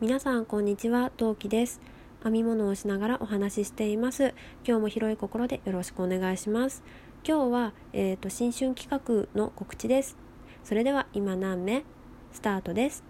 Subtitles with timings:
[0.00, 1.80] 皆さんこんにちは、トウキです。
[2.24, 4.34] 編み物をしながらお話ししています。
[4.66, 6.82] 今日も広い心でよろしくお願いします。
[7.26, 10.16] 今日は、えーと、新春企画の告知です。
[10.64, 11.84] それでは今何目？
[12.32, 13.04] スタートです。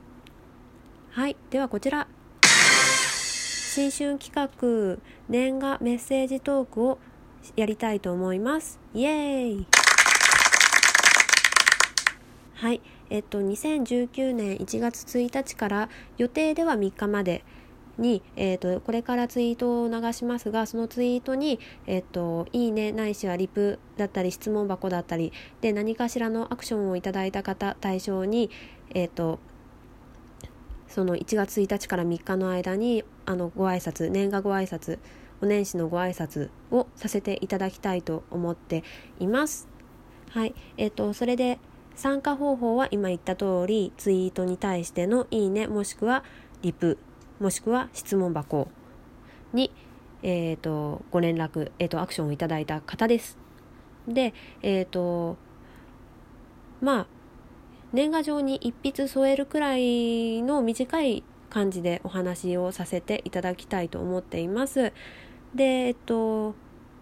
[1.10, 2.06] はい、ではこちら。
[2.42, 6.98] 新春企画年賀メッセージトークを
[7.56, 8.78] やりたいと思います。
[8.92, 9.66] イエーイ
[12.54, 12.80] はい、
[13.10, 17.44] えっと、2019年1月1日から予定では3日まで
[17.98, 28.50] に、えーと、これからツイートを流しますがそのツイートに、えーと、いいねないしはリプだったり質問箱だったりで何かしらのアクションをいただいた方対象に、
[28.94, 29.40] えーと、
[30.86, 34.98] その1月1日から3日の間にあのご挨拶年賀ご挨拶
[35.42, 38.84] お年始のご挨拶をさせていただきたいと思って
[39.18, 39.68] います。
[40.30, 41.58] はい、えっ、とそれで
[41.94, 46.24] 参加方法は今言った通りツイートに対してのいいねもしくは
[46.62, 46.98] リプ
[47.40, 48.68] もしくは質問箱
[49.52, 49.70] に、
[50.22, 53.38] えーと、ご連絡、えーと、アクションをいただいた方です。
[54.08, 55.36] で、えっ、ー、と
[56.80, 57.06] まあ
[57.92, 64.92] 年賀状に一筆添えるくらいの短い感じでお話をさせていただきたいと思っています。
[65.54, 66.54] でえっと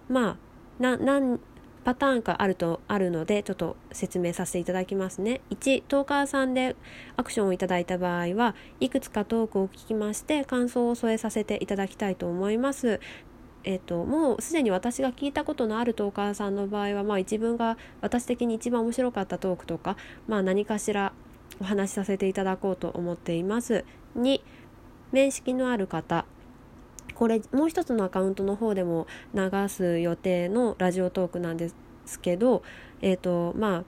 [0.09, 1.41] まあななん
[1.85, 5.41] パターンがあるとあるのでちょっと説明させていただきますね。
[5.51, 6.77] 1トーカーさんで
[7.17, 13.01] アクションをいただいた場合はいくつかトークを聞きまして感想を添えさせていただきたいと思います。
[13.65, 21.13] えっと、もうすでに私が聞いたことのあるトーカーさんの場合は、まあ、一文が私的に一番面白かったトークとか、まあ、何かしら
[21.61, 23.85] お話しさせていただこうと思っています。
[24.17, 24.41] 2
[25.13, 26.25] 面識のある方。
[27.15, 31.71] これもう一つのアカウントの方でも流す予定のラジオトークなんで
[32.07, 32.63] すけど、
[33.01, 33.85] えーとまあ、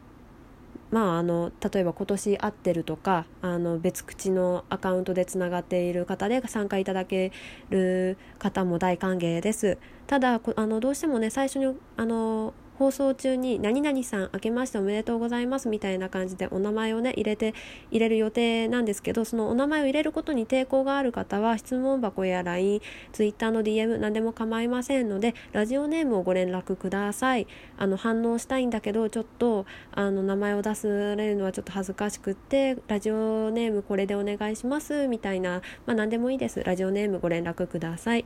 [0.91, 7.33] まあ、あの例えば今年会ってるとかあの別口のアカウントでつながっている方で参加いただけ
[7.70, 9.78] る方も大歓迎です。
[10.06, 17.55] ただあのどうしてもね最初にあの放送中に「何々さん明けましておめでとうございます」みたいな感じでお名前をね入れて
[17.90, 22.80] 入れる予定なんですけどそのお名前を入れることに抵抗がある方は質問箱や LINE、
[23.13, 27.46] Twitter の DM 何でも構いませんのでラジオネームをご連絡ください。
[27.79, 36.63] あの反応したいんだけどちょっとあの名前を出すれるのはちょっと恥ずかしくってラジオネームこれでお願いしますみたいなまあ何でもいいです。
[36.64, 38.24] ラジオネームご連絡ください。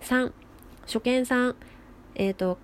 [0.00, 0.32] 3
[0.82, 1.56] 初見さん。
[2.14, 2.58] えっ、ー、と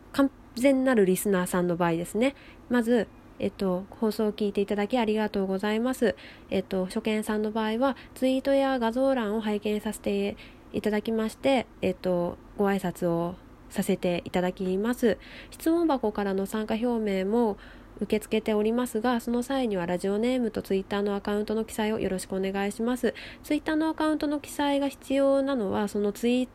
[0.59, 2.35] 然なるリスナーさんの場合ですね
[2.69, 3.09] まず
[3.41, 6.17] えっと、放送を聞いていただきありがとうございます。
[6.51, 10.37] えっと、初見さんの場合は、ツイートや画像欄を拝見させて
[10.73, 13.37] いただきまして、えっと、ご挨拶を
[13.71, 15.19] させていただきます。
[15.51, 17.59] 質問箱からの参加表明も
[18.01, 23.15] 受け付けておりますが、その際にはラジオネームとツイッターのアカウントの記載をよろしくお願いします。
[23.43, 26.49] ツイッターのアカウントの記載が必要なのは、そのツイー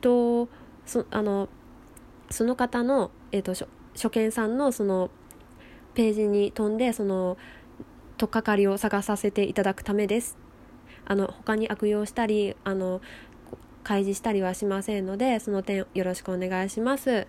[0.00, 0.48] ト、
[0.86, 1.48] そあの、
[2.32, 3.54] その方の、えーと、
[3.94, 5.10] 初見さんのその
[5.94, 7.36] ページに飛んでその
[8.16, 10.36] 取っかかりを探させていただくためです。
[11.04, 13.00] あの他に悪用したりあの
[13.82, 17.26] 開示したりはしませんのでその点よろしくお願いします。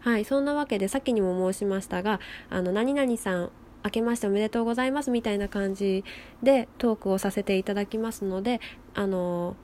[0.00, 2.20] はい、そんなわけで先にも申しましたが
[2.50, 3.50] あの何々さん
[3.84, 6.04] 明けましておめでとうございますみたいな感じ
[6.42, 8.60] でトークをさせていただきますので
[8.94, 9.56] あの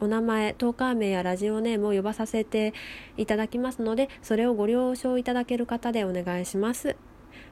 [0.00, 2.74] お名前トーカー名やラジオネームを呼ばさせて
[3.16, 6.96] いただきますのでそれをご了承いただける方でお願いします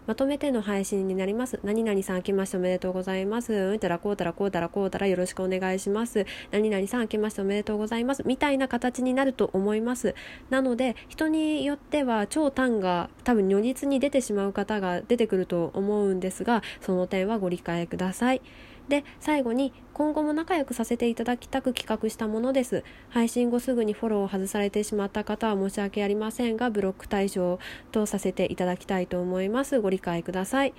[0.08, 1.60] まとめての配信になります。
[1.62, 3.52] 何々さん明けましておめでとうございます。
[3.52, 6.24] うんたらこうたらこうたらこうたらよろしくお願いします。
[6.50, 8.22] 何々さん明けましておめでとうございます。
[8.24, 10.14] みたいな形になると思います。
[10.48, 18.40] なので、人によっては超単が多分如実に出てしまう方が出てくると思うんですが、その点はご理解ください。
[18.88, 22.84] で最後に今後も仲良くさせていただきたく企画したものです。
[23.10, 27.58] 配信後すぐにフォローを外されてしまった方は申し訳ありませんがブロック対象
[27.92, 29.80] とさせていただきたいと思います。
[29.80, 30.74] ご理解ください。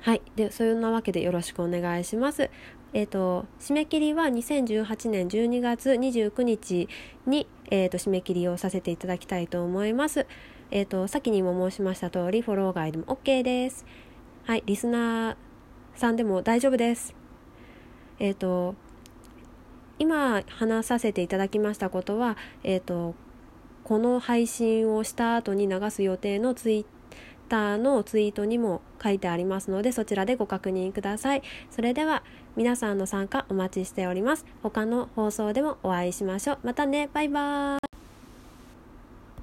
[0.00, 0.22] はい。
[0.36, 2.50] でそんなわけでよろしくお願いします。
[2.94, 6.88] えーと、締め切りは2018年12月29日
[7.26, 10.26] に、えーと、締め切りをさせていただきたいと思います。
[10.70, 13.84] えーと、と先にも申しました通りフォローガイドも OK です。
[14.44, 15.47] はい、リスナー
[15.98, 17.14] さんでも大丈夫です。
[18.18, 18.74] えっ、ー、と
[19.98, 23.14] 今話させていただきましたことは、えっ、ー、と
[23.84, 26.86] この配信をした後に流す予定のツイッ
[27.48, 31.42] ターのツイートにも書いてありますのでそちらでご確認ください。
[31.70, 32.22] それでは
[32.56, 34.44] 皆さんの参加お待ちしております。
[34.62, 36.58] 他の放送でもお会いしましょう。
[36.62, 37.08] またね。
[37.12, 37.77] バイバーイ。